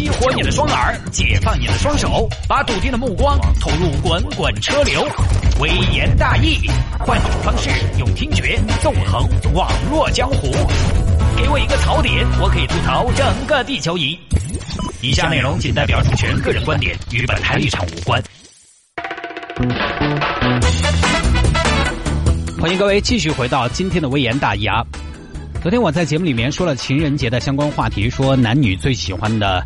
[0.00, 5.06] 激活你的双耳，解放你的双手，把笃定的目光投入滚滚车流。
[5.60, 6.56] 微言大义，
[6.98, 10.50] 换种方式用听觉纵横网络江湖。
[11.36, 14.18] 给我一个槽点，我可以吐槽整个地球仪。
[15.02, 18.22] 以下内容仅代表主持人个人观点，与本台立场无关。
[22.58, 24.82] 欢迎各位继续回到今天的微言大义啊！
[25.62, 29.62] 昨天我在节目里面说了情人节的相关话题，说男女最喜欢的，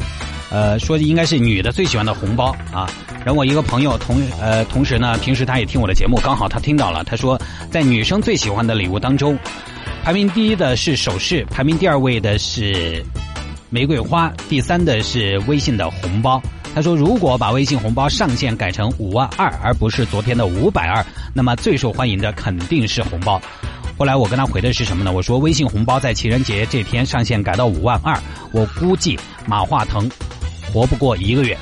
[0.51, 2.91] 呃，说应该是女的最喜欢的红包啊。
[3.25, 7.41] 然后我一个朋友同呃同时呢，平时他也听我的节目，刚好他听到了，他说
[7.71, 9.39] 在女生最喜欢的礼物当中，
[10.03, 13.01] 排名第一的是首饰，排名第二位的是
[13.71, 16.43] 玫瑰花，第三的是微信的红包。
[16.75, 23.41] 他说：“如果把微信红包上限改成五万二，而不是昨天的五百二，那么最受欢迎的肯定是红包。”
[23.97, 25.13] 后来我跟他回的是什么呢？
[25.13, 28.19] 我说：“微信红包在情人节这天上线改到五万二，
[28.53, 30.11] 我估计马化腾
[30.73, 31.57] 活不过一个月，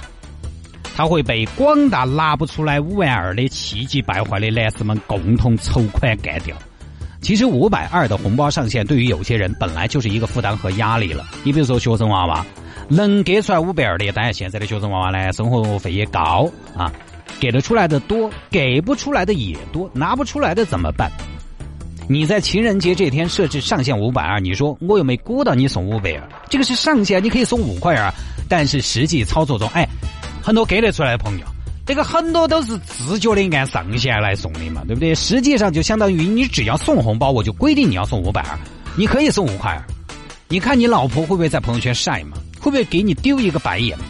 [0.95, 6.57] 他会被广大拿不出来五万二的气急败坏的男士们共同筹款干掉。”
[7.21, 11.25] 其实五百二的红包上限对于有些人本来就是一个负担和压力了。
[11.45, 12.45] 你比如说学生娃娃。
[12.89, 16.93] 能给出来五百二的，当然现在的学生娃娃呢，生活费也高啊，
[17.41, 21.11] 给得出来的多，给不出来的也多，拿不出来的怎么办？
[22.09, 28.13] 你在情人节这天设置上限五百二，你说我又没鼓捣你送五百二，这个是上限，你可以送五块二，
[28.49, 29.87] 但是实际操作中，哎，
[30.43, 31.47] 很多给得出来的朋友，
[31.87, 35.15] 这个很多都是自觉的按上限来送的嘛，对不对？
[35.15, 38.59] 实际上就相当于你只要送红包，我就规定你要送五百二，
[38.97, 39.83] 你可以送五块二，
[40.49, 42.37] 你看你老婆会不会在朋友圈晒嘛？
[42.61, 44.05] 会不会给你丢一个白眼嘛？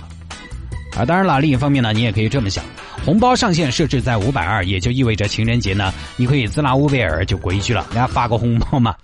[0.96, 2.64] 啊，当然了，另一方面呢，你也可以这么想：
[3.04, 8.94] 红包上限设置在五百二，也就意味着情人节呢，你可以自拿五百二就规矩了，人家发个红包嘛。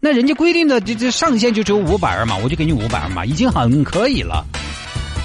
[0.00, 4.44] 那人家规定的这这上限就只有五百二嘛，我就给你五百二嘛，已经很可以了。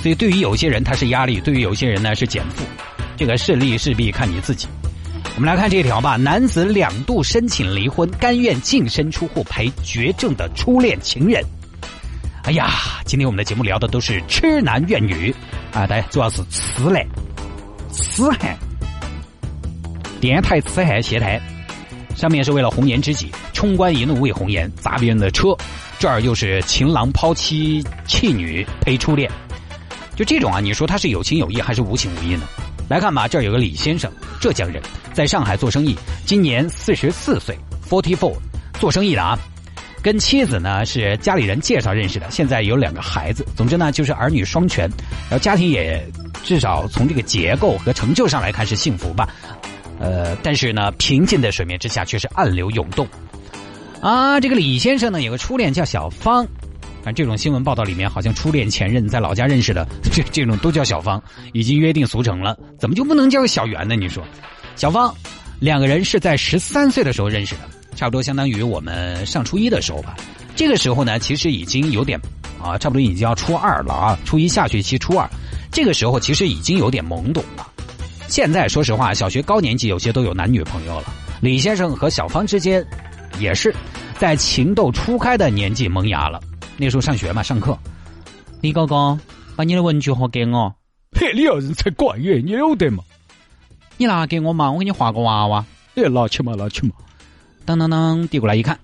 [0.02, 2.64] 所以对于有些人他是压力，对于有些人呢是减负，
[3.18, 4.68] 这个势利势必看你自己。
[5.36, 11.44] 我们来看这条吧：男子两度申请离婚，甘愿净身出户陪绝症的初恋情人。
[12.44, 12.70] 哎呀，
[13.06, 15.34] 今天我们的节目聊的都是痴男怨女
[15.72, 17.04] 啊，大家，主要是痴男、
[17.94, 18.58] 痴汉。
[20.20, 21.40] 电台痴汉谢台，
[22.16, 25.50] 上面是为了红颜知己，冲冠一怒为红颜，砸别人的车；
[26.00, 29.30] 这儿又是情郎抛妻弃女陪初恋，
[30.16, 32.44] 就这种啊，你说他是有情有义还是无情无义呢？
[32.90, 34.82] 来看吧，这儿有个李先生，浙江人，
[35.14, 37.58] 在上海做生意，今年四十四岁
[37.90, 38.34] ，forty four，
[38.80, 39.38] 做生意的啊。
[40.02, 43.46] 跟妻子呢是家里人介绍认识的，现在有两个孩子。
[43.56, 44.90] 总之呢就是儿女双全，
[45.30, 46.06] 然后家庭也
[46.44, 49.28] 至少从这个结构和成就上来看是幸福吧。
[50.00, 53.08] 呃，但是呢平静的水面之下却是暗流涌动。
[54.02, 56.46] 啊，这个李先生呢有个初恋叫小芳，
[57.04, 61.22] 看这种新闻报道里面好像初恋前任在老家认识的 这这种都叫小芳，
[61.54, 63.96] 已经约定俗成了，怎么就不能叫小袁呢？
[63.96, 64.24] 你说，
[64.76, 65.14] 小芳
[65.60, 67.62] 两个人是在十三岁的时候认识的。
[67.96, 70.16] 差不多相当于我们上初一的时候吧，
[70.56, 72.20] 这个时候呢，其实已经有点
[72.60, 75.30] 啊，差不多已经要初二了啊，初一下学期初二，
[75.74, 77.68] 这个时候其实已经有点懵懂了。
[78.28, 81.12] 现在说实话，小学高年级有些都有男女朋友了。
[81.42, 82.86] 李先生和小芳之间，
[83.40, 83.76] 也是
[84.20, 86.40] 在情窦初开的年纪萌芽了。
[86.78, 87.78] 那时候上学嘛，上课，
[88.62, 89.18] 李高高，
[89.56, 90.74] 把你的文具盒给我。
[91.12, 93.04] 嘿，你要人才怪耶，你有得嘛？
[93.98, 95.66] 你拿给我嘛，我给你画个娃娃。
[95.96, 96.94] 哎，拿去嘛，拿去嘛。
[97.66, 98.78] 当当当，递过来一看，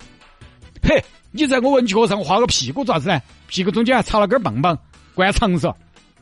[0.81, 3.21] 嘿，你在我文具盒上画个屁股爪子呢？
[3.47, 4.77] 屁股中间还插了根棒棒，
[5.13, 5.73] 怪长嗦。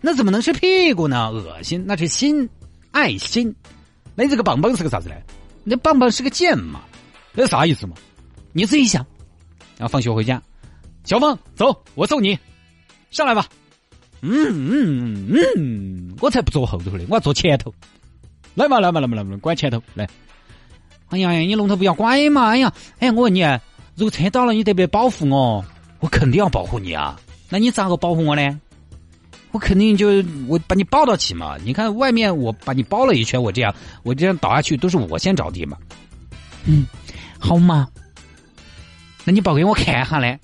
[0.02, 1.30] 那怎么能是屁股呢？
[1.32, 2.48] 恶心，那是心，
[2.92, 3.54] 爱心。
[4.16, 5.16] 那这个棒棒是个啥子呢？
[5.64, 6.82] 那棒棒是个剑嘛？
[7.34, 7.96] 那啥意思嘛？
[8.54, 9.06] 你自己想。
[9.78, 10.42] 然后放学回家，
[11.04, 12.38] 小芳，走，我送你，
[13.12, 13.48] 上来吧。
[14.22, 17.74] 嗯嗯嗯，我才不坐后头的，我要坐前头。
[18.56, 20.08] 来嘛来嘛来嘛来嘛，拐前头来。
[21.10, 22.48] 哎呀呀，你龙头不要拐嘛！
[22.50, 23.42] 哎呀，哎，我问你，
[23.96, 25.64] 如果车倒了，你得不得保护我？
[26.00, 27.20] 我肯定要保护你啊！
[27.50, 28.60] 那你咋个保护我呢？
[29.58, 31.58] 我肯定就我把你抱到起嘛！
[31.64, 33.74] 你看外面我把你包了一圈，我这样
[34.04, 35.76] 我这样倒下去都是我先着地嘛。
[36.66, 36.86] 嗯，
[37.40, 37.88] 好嘛。
[39.26, 40.40] 那你抱给我看下嘞？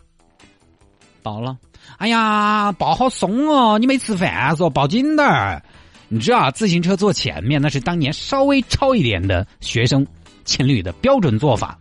[1.22, 1.56] 抱了。
[2.00, 3.78] 哎呀，抱好松哦！
[3.78, 5.64] 你没吃饭嗦，抱紧点儿。
[6.08, 10.04] 你知道，自行车坐前面那是当年稍微超一点的学生。
[10.44, 11.78] 情侣的标准做法，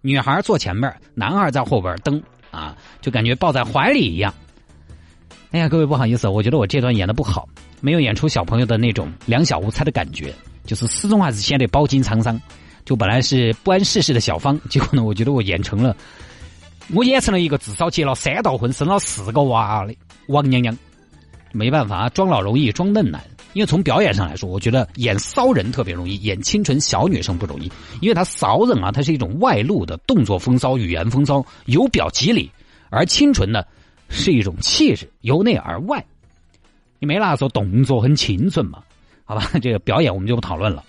[0.00, 2.22] 女孩坐前面，男孩在后边蹬
[2.52, 4.32] 啊，就感觉抱在怀里一样。
[5.50, 7.48] 哎呀，各位不好意思，我觉得我这段演的不好，
[7.80, 10.34] 没有演出小朋友的那种两小无猜的感觉，
[10.66, 12.38] 就是始终还是显得饱经沧桑。
[12.84, 15.96] 就本来是不谙世事的小芳，结果呢，我觉得我演成了，
[16.92, 19.94] 我演成了一个至少结了三道婚、生了四个娃的
[20.26, 20.76] 王娘娘，
[21.52, 23.22] 没办法，装老容易装嫩难。
[23.54, 27.72] 因为从表演上来说，我觉得演骚人特别容易，演清纯小女生不容易。
[28.02, 32.50] 因为她骚人啊，她是一种外露的动作风骚、语言风骚，由表及里；
[32.90, 33.64] 而清纯呢，
[34.08, 36.04] 是一种气质，由内而外。
[36.98, 38.82] 你没那说动作很清纯嘛？
[39.24, 40.82] 好吧， 这个表演我们就不讨论了。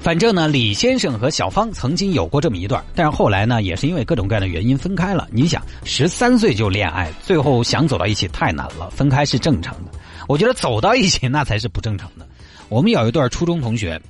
[0.00, 5.26] 反正呢，李先生和小芳曾经有过这么一段，但是后来呢，也是因为各种各样的原因分开了。
[5.32, 9.90] 你想，十三岁就恋爱，最后想走到一起太难了，分开是正常的。
[10.28, 12.28] 我觉得走到一起那才是不正常的。
[12.68, 14.00] 我们有一对初中同学，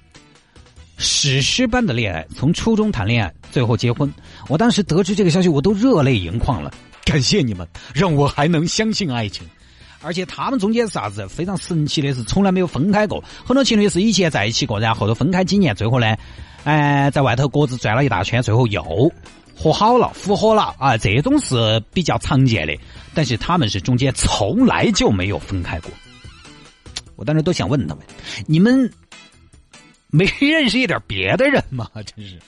[0.97, 4.13] 史诗般的恋爱，从初中谈恋爱，最后结婚。
[4.49, 6.73] 我当时得知这个消息，我都热泪盈眶了。
[7.05, 9.47] 感谢你们，让我还能相信爱情。
[10.01, 11.27] 而且他们中间是啥子？
[11.29, 13.25] 非常神奇的是，从来没有分开过。
[13.45, 16.15] 很多情侣是以前在一起过，然后后头分开几年，最后呢，
[16.65, 18.83] 哎，在外头各自转了一大圈，最后又
[19.57, 20.99] 和好了，复合了啊！
[20.99, 22.77] 这种是比较常见的。
[23.15, 25.91] 但是他们是中间从来就没有分开过。
[27.17, 28.05] 我当时都想问他们：
[28.47, 28.93] 你们
[30.09, 31.89] 没认识一点别的人吗？
[31.95, 32.39] 真是。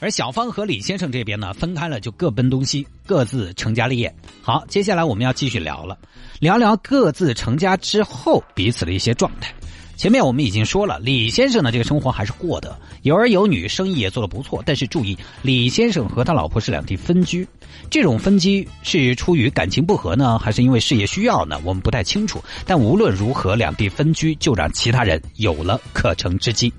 [0.00, 4.14] 而小芳和李先生这边呢，分开了就各奔东西，各自成家立业。
[4.40, 5.98] 好，接下来我们要继续聊了，
[6.38, 9.52] 聊聊各自成家之后彼此的一些状态。
[9.96, 14.62] 前面我们已经说了，李先生的这个生活还是过得有儿有女，生意也做得不错。
[14.64, 17.44] 但是注意，李先生和他老婆是两地分居，
[17.90, 21.60] 这种分居是出于感情不和呢，还是因为事业需要呢？
[21.64, 22.40] 我们不太清楚。
[22.64, 26.72] 但无论如何，两地分居就让其他人有了可乘之机。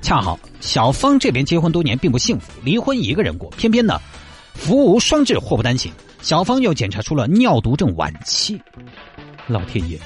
[0.00, 3.50] 恰好小芳这边结婚多年并不幸福，离婚一个人过。
[3.50, 4.00] 偏偏呢，
[4.54, 5.92] 福无双至，祸不单行。
[6.22, 8.60] 小芳又检查出了尿毒症晚期。
[9.46, 9.98] 老天爷，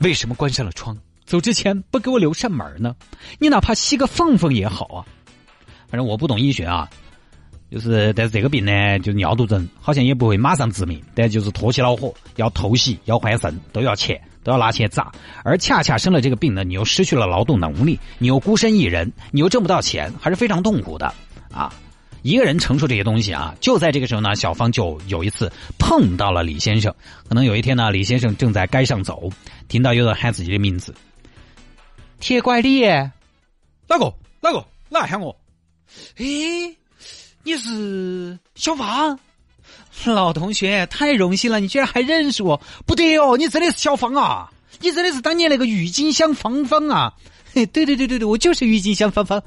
[0.00, 0.96] 为什么关上了窗？
[1.24, 2.94] 走之前不给我留扇门呢？
[3.38, 5.04] 你哪怕吸个缝缝也好啊。
[5.88, 6.88] 反正我不懂医学啊，
[7.70, 14.20] 就是但是这个病呢，就是尿毒症，好像也不会马上致命，但就是拖起恼火，要透析，要换肾，都要钱。
[14.42, 15.12] 都要拿钱砸，
[15.44, 21.12] 而恰恰生了这个病呢，你又失去了劳动能力，你又孤身一人，你又挣不到钱，还是非常痛苦的
[21.52, 21.72] 啊！
[22.22, 26.94] 一个人承受这些东西啊，就在这个时候呢，小芳就有一次碰到了李先生。
[27.28, 29.28] 可能有一天呢，李先生正在街上走，
[29.66, 30.94] 听到有人喊自己的名字
[32.20, 32.84] ：“铁拐李，
[33.88, 34.14] 哪个？
[34.40, 34.64] 哪个？
[34.88, 35.36] 哪喊我？
[36.18, 36.76] 诶，
[37.42, 39.18] 你是小芳？”
[40.06, 41.60] 老同学，太荣幸了！
[41.60, 42.60] 你居然还认识我？
[42.86, 44.50] 不对哦，你真的是小芳啊！
[44.80, 47.14] 你真的是当年那个郁金香芳芳啊！
[47.54, 49.42] 嘿，对对对对对，我就是郁金香芳芳。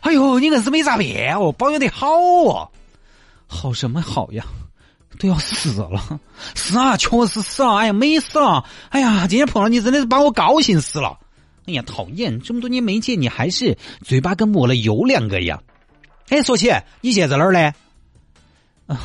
[0.00, 2.70] 哎呦，你硬是没咋变哦，保养得好哦。
[3.46, 4.44] 好什么好呀？
[5.18, 6.20] 都要死了！
[6.54, 7.76] 是啊，确实死了。
[7.76, 8.64] 哎呀，美死了！
[8.90, 11.18] 哎呀，今天碰到你真的是把我高兴死了。
[11.66, 12.40] 哎呀，讨厌！
[12.40, 15.62] 这么多年没见你，还是嘴巴跟抹了油两个一样。
[16.28, 16.70] 哎，说起
[17.00, 17.72] 你现在哪儿呢？
[18.86, 19.00] 啊。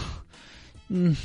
[0.89, 1.15] 嗯，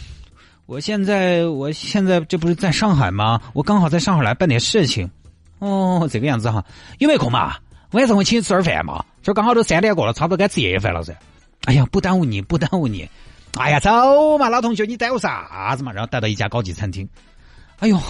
[0.67, 3.41] 我现在我现在这不是在上海吗？
[3.53, 5.11] 我刚好在上海来办点事情。
[5.59, 6.65] 哦，这个样子哈，
[6.99, 7.57] 有没有空嘛？
[7.93, 9.05] 晚上我请你吃点饭嘛？
[9.23, 11.17] 这刚好都三点过了，差不多该吃夜饭了噻。
[11.65, 13.09] 哎呀，不耽误你，不耽误你。
[13.59, 15.93] 哎呀，走嘛，老同学，你耽误啥子嘛？
[15.93, 17.09] 然后带到一家高级餐厅。
[17.79, 18.01] 哎呦，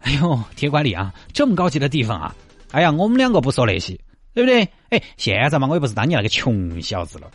[0.00, 2.34] 哎呦，铁拐李啊，这么高级的地方啊！
[2.72, 3.98] 哎呀，我们两个不说那些，
[4.34, 4.68] 对不对？
[4.90, 7.30] 哎，现在嘛，我又不是当年那个穷小子了，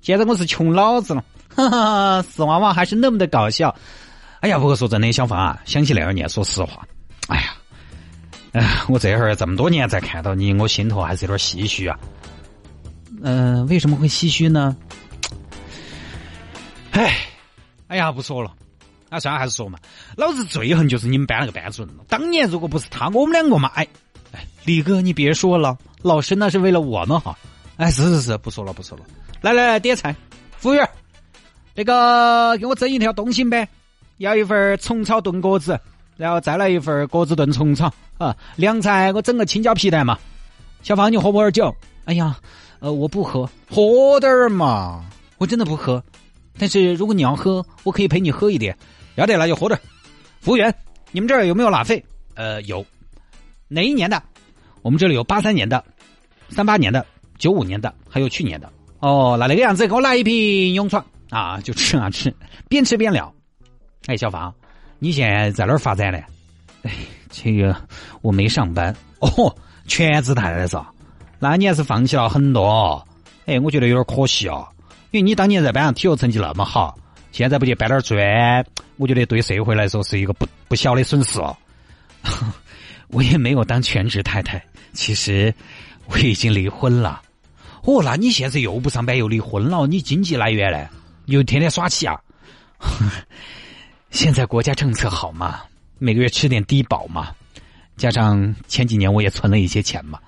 [0.00, 1.24] 现在我是穷老子了。
[1.54, 1.78] 哈哈
[2.16, 3.74] 哈，死娃娃还是那么的搞笑。
[4.40, 6.86] 哎呀，不过说真的，小芳啊，想起那二年，说实话，
[7.28, 7.54] 哎呀，
[8.52, 11.98] 哎，我这会儿这么多年再看到你，我心头还是有点唏嘘啊。
[13.22, 14.74] 嗯，为什么会唏嘘呢？
[16.92, 17.14] 哎，
[17.88, 18.52] 哎呀，不说了，
[19.10, 19.78] 啊，算了，还是说嘛。
[20.16, 22.04] 老子最恨就是你们班那个班主任了。
[22.08, 23.86] 当年如果不是他，我们两个嘛，哎，
[24.32, 27.36] 哎，李哥，你别说了，老师那是为了我们好。
[27.80, 29.04] 哎，是是是，不说了，不说了。
[29.40, 30.14] 来来来，点菜，
[30.58, 30.86] 服务员。
[31.74, 33.66] 那个，给我蒸一条东星呗，
[34.18, 35.80] 要一份虫草炖鸽子，
[36.18, 38.36] 然后再来一份鸽子炖虫草啊。
[38.56, 40.18] 凉菜我整个青椒皮蛋嘛。
[40.82, 41.74] 小芳，你喝不喝酒？
[42.04, 42.36] 哎呀，
[42.80, 45.06] 呃，我不喝，喝点儿嘛。
[45.38, 46.04] 我真的不喝，
[46.58, 48.76] 但是如果你要喝，我可以陪你喝一点。
[49.14, 49.80] 要得，那就喝点。
[50.42, 50.74] 服务员，
[51.12, 52.04] 你们这儿有没有拉菲？
[52.34, 52.84] 呃，有。
[53.68, 54.22] 哪一年的？
[54.82, 55.82] 我们这里有八三年的、
[56.50, 57.06] 三八年的、
[57.40, 58.70] 九五年的，还有去年的。
[59.00, 61.04] 哦，那那个样子，给我来一瓶勇闯。
[61.30, 62.32] 啊，就吃啊吃，
[62.68, 63.32] 边吃边聊。
[64.06, 64.52] 哎，小芳，
[64.98, 66.18] 你现在在哪儿发展呢？
[66.82, 66.92] 哎，
[67.30, 67.74] 这个
[68.20, 69.56] 我没上班哦，
[69.86, 70.92] 全职太太是吧？
[71.38, 73.02] 那你还是放弃了很多。
[73.46, 74.68] 哎，我觉得有点可惜啊，
[75.12, 76.98] 因为你当年在班上体育成绩那么好，
[77.32, 78.64] 现在不去搬点砖，
[78.98, 81.56] 我觉得对社会来说是一个不不小的损失哦。
[83.08, 85.54] 我也没有当全职太太，其实
[86.06, 87.22] 我已经离婚了。
[87.82, 90.88] 哦，那你现在又不上班又离婚了，你经济来源呢？
[91.26, 92.20] 又天天耍起啊！
[94.10, 95.60] 现在国家政策好嘛，
[95.98, 97.28] 每个月吃点低保嘛，
[97.96, 100.18] 加上前几年我也存了一些钱嘛。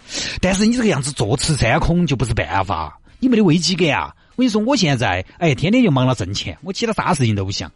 [0.40, 4.14] 但是你这个样子坐吃山空就不是办法，你没得危机感啊！
[4.36, 7.70] 我跟你说，我现在哎，天天就忙着挣钱，我其他啥事情都不想。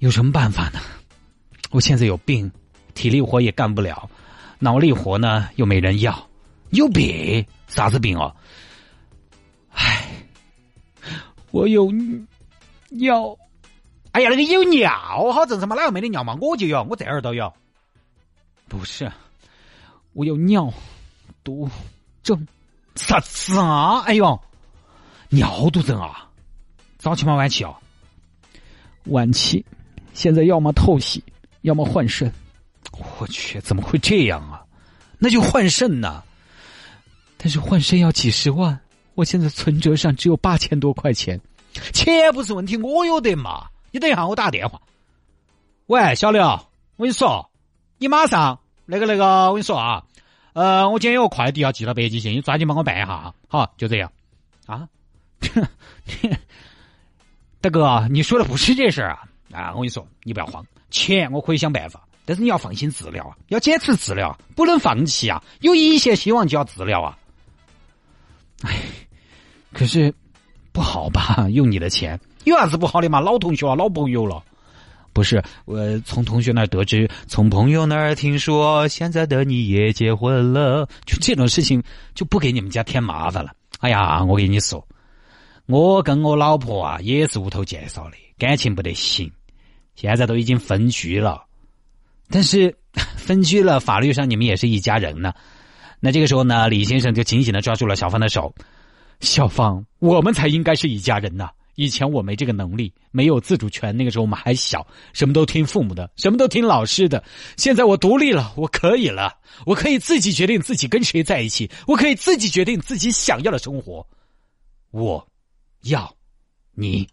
[0.00, 0.80] 有什么办法呢？
[1.70, 2.50] 我现在有病，
[2.94, 4.10] 体力活也干不了，
[4.58, 6.28] 脑力活呢又没人要。
[6.70, 7.46] 有病？
[7.68, 8.34] 啥子病哦？
[11.56, 11.90] 我有
[12.90, 13.38] 尿。
[14.12, 14.90] 哎呀，那个有尿
[15.32, 15.74] 好正常嘛？
[15.74, 16.36] 哪个没得尿嘛？
[16.38, 17.50] 我就有，我这儿都有。
[18.68, 19.10] 不是，
[20.12, 20.70] 我有尿
[21.42, 21.68] 毒
[22.22, 22.46] 症。
[22.94, 24.00] 啥子啊？
[24.00, 24.38] 哎呦，
[25.30, 26.28] 尿毒症啊？
[26.98, 27.34] 早期吗？
[27.34, 27.74] 晚期哦？
[29.04, 29.64] 晚期。
[30.12, 31.24] 现在要么透析，
[31.62, 32.30] 要么换肾。
[33.18, 34.62] 我去，怎么会这样啊？
[35.18, 36.22] 那就换肾呐。
[37.38, 38.80] 但是换肾要几十万，
[39.16, 41.40] 我现在存折上只有八千多块钱。
[41.92, 43.66] 钱不是问题，我有得嘛。
[43.90, 44.80] 你等一下，我打个电话。
[45.86, 46.68] 喂，小刘，我
[46.98, 47.50] 跟你说，
[47.98, 50.04] 你马上那个那个，我跟你说啊，
[50.52, 53.34] 呃，我今天有个快递要寄到北极星，你抓紧帮我办一下啊。
[53.48, 54.12] 好，就这样。
[54.66, 54.88] 啊，
[57.60, 59.22] 大哥，你说的不是这事儿啊。
[59.52, 67.16] 啊，我跟你说，你不要慌，钱我可以想办法，但是你要放心治疗啊，要坚持治疗，不能放弃啊，有一线希望就要治疗啊。
[68.62, 68.74] 哎，
[69.76, 70.12] 可是
[70.72, 71.46] 不好吧？
[71.52, 73.20] 用你的钱有啥子不好的嘛？
[73.20, 74.42] 老同学啊，老朋友了，
[75.12, 75.42] 不是？
[75.66, 81.82] 我从同学那儿得知，从朋友那儿听说，现在的你也结婚了，就这种事情
[82.14, 83.52] 就不给你们家添麻烦了。
[83.80, 84.82] 哎呀，我跟你说，
[85.66, 89.30] 我跟我老婆啊，也是屋头介绍的，感情不得行。
[89.94, 91.42] 现在都已经分居了，
[92.30, 92.74] 但是
[93.18, 95.34] 分居了，法律上你们也是一家人呢。
[96.00, 98.54] 那这个时候呢，李先生就紧紧的抓住了小芳的手。
[99.20, 101.48] 小芳，我们才应该是一家人呢。
[101.74, 107.22] 以前我没这个能力，没有自主权，那个时候我们还小，什么都听父母的，什么都听老师的。
[107.58, 109.34] 现在我独立了，我可以了，
[109.66, 114.06] 我可以自己决定自己跟谁在一起，我可以自己决定自己想要的生活。
[114.90, 115.26] 我
[115.82, 116.14] 要
[116.72, 117.06] 你。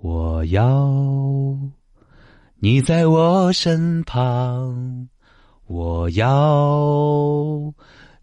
[0.00, 1.58] 我要
[2.60, 5.08] 你在我身旁，
[5.66, 7.74] 我要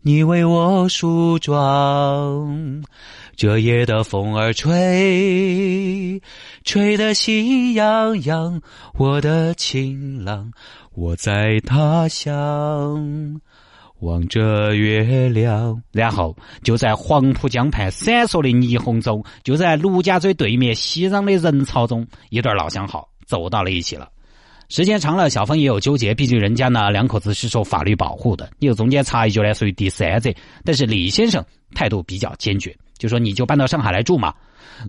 [0.03, 2.83] 你为我梳妆。
[3.35, 6.19] 这夜的风儿吹，
[6.63, 8.61] 吹得喜洋洋，
[8.97, 10.51] 我的情郎，
[10.93, 13.39] 我在他乡。
[13.99, 24.09] 望着月亮，然后就在黄浦江畔闪烁的霓虹中，就在陆家嘴对面熙攘的人潮中，一对老相好走到了一起了。
[24.71, 30.33] 时间长了，小芳也有纠结，毕竟人家呢两口子是受法律保护的，你有中间插一脚呢属于第三者。
[30.63, 31.43] 但是李先生
[31.75, 34.33] 态度比较坚决，就说你就搬到上海来住嘛。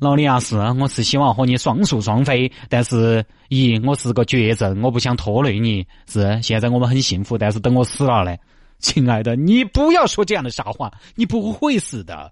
[0.00, 5.84] 老李啊，是，我是希望和你双宿双飞，但是咦，我是个绝症，我不想拖累你。
[6.06, 8.36] 是，现在我们很幸福，但是等我死了呢？
[8.78, 12.30] 亲爱的，你不要说这样的傻话，你不会死的。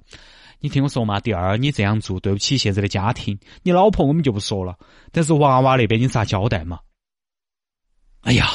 [0.60, 4.76] 你听我说嘛，第二，你这样做对不起现在的家庭，你老婆我们就不说了。
[5.10, 6.78] 但是娃娃那边你咋交代嘛？
[8.22, 8.50] 哎呀，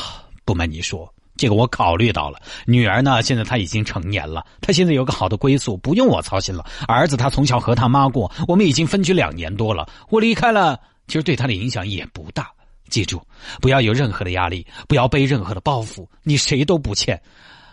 [0.46, 2.40] 不瞒你说，这个我考虑到了。
[2.66, 6.66] 女儿呢，现在她已经成年了，她现在有个好的归宿，不用我操心了。
[6.88, 9.90] 儿子他从小和他妈过，我们已经分居两年多了。
[10.10, 12.50] 我离开了，其实对他的影响也不大。
[12.90, 13.20] 记住，
[13.60, 17.20] 不要有任何的压力，不要背任何的包袱，你谁都不欠。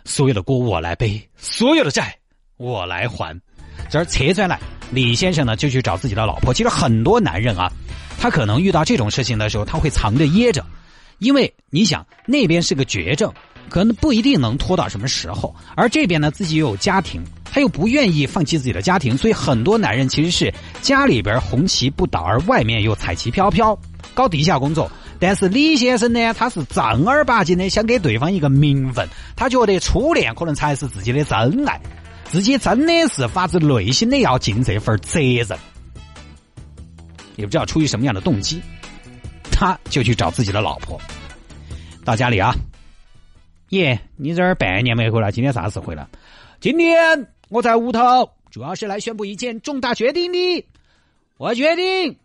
[0.05, 2.17] 所有的锅我来背，所有的债
[2.57, 3.39] 我来还。
[3.91, 4.59] 这儿切转来，
[4.91, 6.53] 李先生呢就去找自己的老婆。
[6.53, 7.71] 其实很多男人啊，
[8.19, 10.65] 他可能遇到这种事情的时候，他会藏着掖着，
[11.23, 13.33] 因为你想那边是个绝症，
[13.69, 15.55] 可能不一定能拖到什么时候。
[15.77, 23.79] 而这边呢，自己又有家庭，他又不愿意放弃自己的家庭，所以很多男人其实是家里边红旗不倒，而外面又彩旗飘飘，
[24.15, 24.91] 搞地下工作。
[25.21, 31.81] 但是李先生呢，他是正儿八经的想给对方一个名分，他觉得初恋可能才是自己的真爱，
[32.25, 35.47] 自己真的是发自内心的要尽这份责任。
[37.37, 38.61] 也不知道出于什么样的动机，
[39.53, 41.01] 他就去找自己的老婆，
[42.05, 42.53] 到家里啊，
[43.69, 46.05] 耶，你这儿半年没回来，今天啥时回来？
[46.61, 50.67] 今天我在屋头，主要是来宣布一件重大决定的，
[51.37, 52.17] 我决定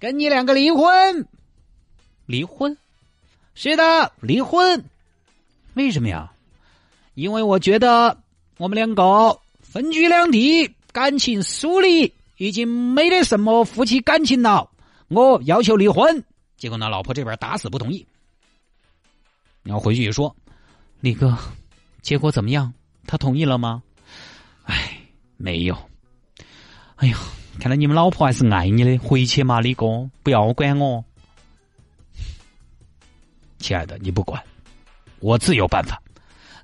[0.00, 1.26] 跟你两个离婚。
[2.26, 2.76] 离婚，
[3.54, 4.84] 是的，离婚。
[5.74, 6.32] 为什么呀？
[7.14, 8.16] 因为我觉得
[8.56, 14.70] 我们两个分居两地，感情疏离，已经没得什么夫妻感情了。
[15.08, 16.24] 我要求离婚。
[16.56, 18.06] 结果呢，老婆这边打死不同意。
[19.62, 20.34] 然后回去一说，
[21.00, 21.36] 李哥，
[22.02, 22.72] 结果怎么样？
[23.06, 23.82] 他同意了吗？
[24.64, 24.98] 哎，
[25.36, 25.76] 没有。
[26.96, 27.18] 哎呀，
[27.58, 28.96] 看来你们老婆还是爱你的。
[28.98, 31.04] 回去嘛，李哥，不要管我。
[33.58, 34.42] 亲爱的，你不管，
[35.20, 36.00] 我自有办法。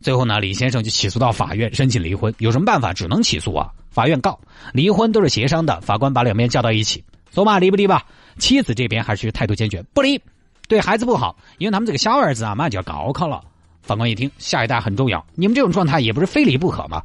[0.01, 2.35] 最后呢，李先生就起诉到法院申请离婚。
[2.39, 2.93] 有什么办法？
[2.93, 3.71] 只能起诉啊！
[3.91, 4.39] 法院告
[4.73, 5.81] 离婚都是协商的。
[5.81, 8.07] 法官把两边叫到一起，说嘛离不离吧？
[8.41, 10.21] 妻子这边还是态度坚决，不离，
[10.67, 13.41] 对孩子不好，因为他们这个小儿子啊马上就要高考了。
[13.83, 17.03] 法官一听，下一代很重要，你们这种状态也不是非离不可嘛？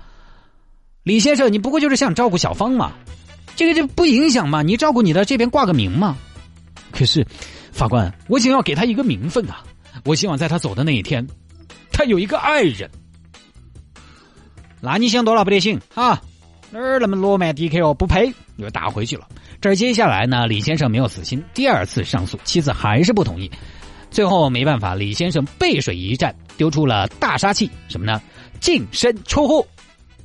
[1.04, 2.94] 李先生，你不过就是想照顾小芳嘛，
[3.56, 6.18] 这个就不影响嘛，你照顾你的这边挂个名嘛。
[6.92, 7.26] 可是，
[7.72, 9.64] 法官，我想要给他一个名分啊，
[10.04, 11.28] 我希望在他走的那一天。
[11.92, 12.90] 他有一个爱人，
[14.82, 16.22] 那你想多了不得行啊！
[16.72, 17.94] 哪儿那么罗曼蒂克哦？
[17.94, 19.28] 不配，又打回去了。
[19.60, 23.50] 这接下来呢，李先生没有死心，第二次上诉，妻子还是不同意。
[24.12, 28.22] 最后没办法，李先生背水一战，丢出了大杀器，什么呢？
[28.60, 29.66] 净身出户！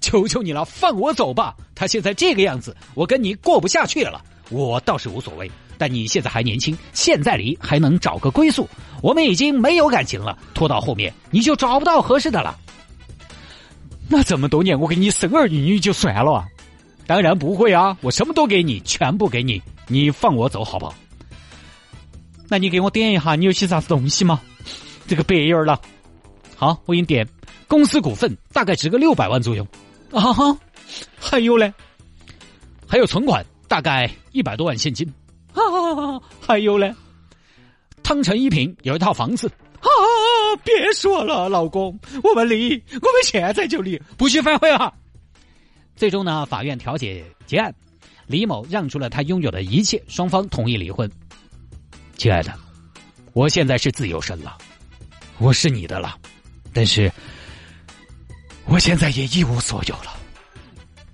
[0.00, 1.54] 求求你了，放我走吧！
[1.74, 4.22] 他现在这个样子，我跟你过不下去了。
[4.48, 5.50] 我倒是无所谓。
[5.76, 8.68] 但你现在还年轻，现在离还能找个归宿。
[9.02, 12.56] 我们已经没有感情了，拖到后面你就找不到合适的了。
[14.08, 16.46] 那这么多年我给你生儿育女就算了，
[17.10, 17.98] 当然不会啊！
[18.02, 20.94] 我什么都给你，全部给你，你放我走好不好？
[22.48, 24.40] 那你给我点一下，你有些啥子东西吗？
[25.08, 25.80] 这个白眼儿了。
[26.54, 27.28] 好，我给你点，
[27.66, 29.66] 公司股份大概值个六百万左右。
[30.12, 30.56] 啊哈，
[31.18, 31.74] 还有嘞，
[32.86, 35.04] 还有存款大概一百多万现金。
[35.52, 35.58] 啊，
[36.40, 36.94] 还有嘞，
[38.04, 39.50] 汤臣一品有一套房子。
[39.80, 39.90] 啊，
[40.62, 44.92] 别说了，老公，我们离，我们现在就离，不许反悔啊！
[46.00, 47.74] 最终呢，法院调解结案，
[48.26, 51.06] 李某让出了他拥有的一切，双方同意离婚。
[52.16, 52.54] 亲爱的，
[53.34, 54.56] 我现在是自由身了，
[55.36, 56.16] 我是你的了，
[56.72, 57.12] 但是
[58.64, 60.16] 我现在也一无所有了。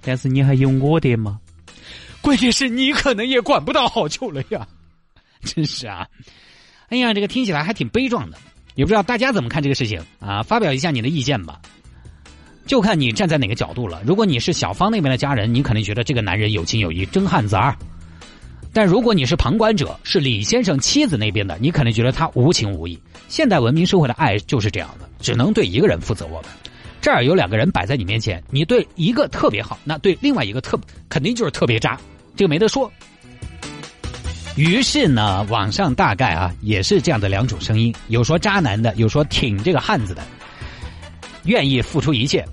[0.02, 1.40] 但是你还有我的吗？
[2.20, 4.68] 关键是你可能也管不到好久了呀，
[5.42, 6.06] 真是啊！
[6.90, 8.38] 哎呀，这个听起来还挺悲壮的，
[8.76, 10.44] 也不知道大家怎么看这个事情啊？
[10.44, 11.60] 发表一下你的意见吧，
[12.66, 14.02] 就看你站在哪个角度了。
[14.04, 17.72] 如果你是小芳那边的家人，你肯定觉得这个男人有情有义，真汉子儿；
[18.72, 23.00] 但如果你是旁观者，是李先生妻子那边的，你肯定觉得他无情无义。
[23.28, 26.26] 现代文明社会的爱就是这样的，只能对一个人负责。
[26.26, 26.50] 我们
[27.00, 30.76] 这儿有两个人摆在你面前，你对一个特别好，那对另外一个特
[31.08, 31.96] 肯定就是特别渣。
[32.34, 32.90] 这个没得说。
[34.56, 40.22] 于是呢，网上大概啊也是这样的两种声音：有说渣男的，有说挺这个汉子的，
[41.44, 42.44] 愿意付出一切。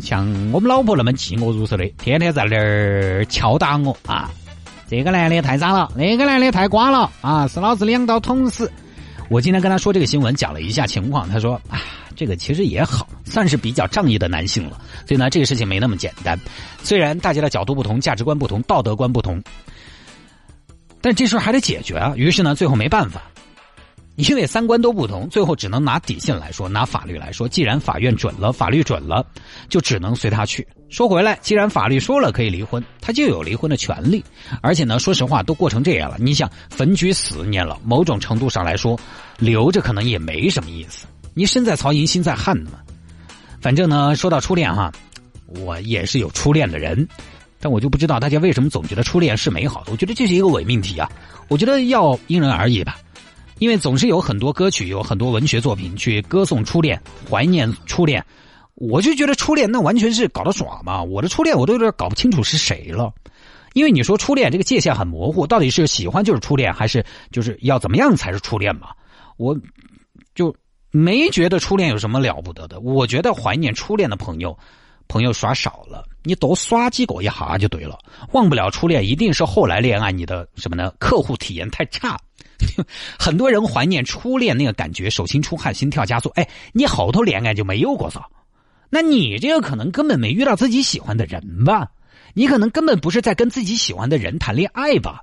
[0.00, 4.30] 像我们老婆那么嫉恶如仇的，天天在那儿敲打我啊！
[4.88, 7.46] 这个男的太渣了，那个男的太瓜了啊！
[7.48, 8.70] 是老子两刀捅死。
[9.28, 11.80] 我今天跟他说这个新闻，讲了一下情况，他说啊。
[12.14, 14.78] 这个其实也好，算是比较仗义的男性了。
[15.08, 16.38] 所以呢，这个事情没那么简单。
[16.82, 19.42] 虽然大家的角度不同、价值观不同、道德观不同，
[21.00, 22.12] 但这事儿还得解决啊。
[22.14, 23.22] 于是呢，最后没办法，
[24.16, 27.48] 因为三观都不同，最后只能拿底线来说，拿法律来说。
[27.48, 29.24] 既然法院准了，法律准了，
[29.68, 30.66] 就只能随他去。
[30.90, 34.22] 说回来，既然法律说了可以离婚，他就有离婚的权利。
[34.60, 39.00] 而且呢，说实话，都过成这样了，你想坟居四年了，某种程度上来说，
[39.38, 41.06] 留着可能也没什么意思。
[41.32, 42.72] 你身在曹营心在汉嘛，
[43.62, 44.92] 反正呢，说到初恋哈，
[45.46, 47.08] 我也是有初恋的人，
[47.58, 49.92] 但我就不知道大家为什么总觉得初恋是美好的。
[49.92, 51.10] 我觉得这是一个伪命题啊！
[51.48, 52.98] 我觉得要因人而异吧，
[53.62, 58.20] 因为总是有很多歌曲、有很多文学作品去歌颂初恋、怀念初恋，
[58.74, 61.00] 我就觉得初恋那完全是搞的耍嘛！
[61.00, 63.14] 我的初恋我都有点搞不清楚是谁了，
[63.74, 68.88] 因为你说初恋这个界限很模糊，到底是喜欢就是初恋，还是就是要怎么样才是初恋嘛？
[69.36, 69.56] 我
[70.34, 70.52] 就。
[70.94, 74.54] 没觉得初恋有什么了不得的，我觉得怀念初恋的朋友，
[75.08, 77.98] 朋友耍少了，你多耍几个一下就对了。
[78.32, 80.92] 忘不了初恋，一定是后来恋爱你的什么呢？
[80.98, 82.20] 客户体验太差。
[83.18, 86.28] 很多人怀念初恋那个感觉，手心出汗，心跳加速。
[86.30, 88.20] 哎，你好多恋爱就没有过噻？
[88.90, 91.90] 那你这个可能根本没遇到自己喜欢的人吧？
[92.34, 95.20] 你可能根本不是在跟自己喜欢的人谈恋爱吧？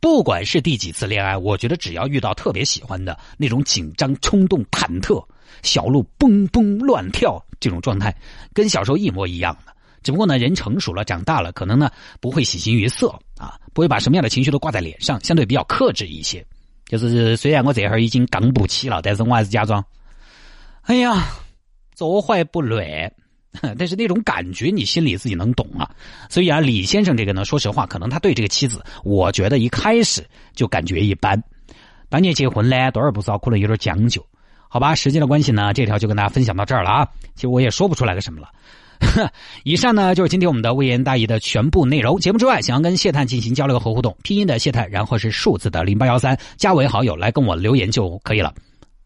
[0.00, 5.24] 不管是第几次恋爱，我觉得只要遇到特别喜欢的那种紧张、冲动、忐忑，
[5.62, 8.16] 小鹿蹦蹦乱跳这种状态，
[8.52, 9.72] 跟小时候一模一样的。
[10.04, 16.46] 只不过呢，人成熟了，长大了，可能呢不会喜形于色啊，不会把什么样的情绪都挂在脸上，相对比较克制一些。
[16.88, 19.84] 就是虽然我这会儿已经刚不起了，但是我还是假装，
[20.82, 21.28] 哎呀，
[21.94, 22.84] 坐怀不乱。
[23.78, 25.90] 但是那种感觉，你心里自己能懂啊。
[26.28, 30.24] 所以啊，李先生这个呢，说实话，可能他对这个妻子，我觉得一开始
[30.54, 31.42] 就感觉一般。
[32.08, 34.24] 当年结婚呢，多少不少，可能有点讲究。
[34.68, 37.08] 好吧，时间的关系呢，这条就跟大家分享到这儿了啊。
[37.34, 38.48] 其实我也说不出来个什么了。
[39.64, 42.18] 以上呢就是今天我们的微言大义的全部内容。
[42.18, 48.52] 节目之外，想要跟谢探进行交流和互动，拼音的谢探，然后是数字的零八幺三，加为好友来跟我留言就可以了。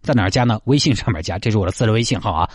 [0.02, 0.58] 在哪儿加呢？
[0.64, 2.50] 微信上面加，这是我的私人微信号啊。